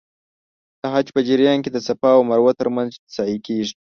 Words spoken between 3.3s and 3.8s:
کېږي.